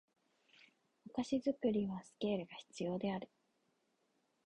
[1.07, 3.29] お菓子作りにはスケールが必要である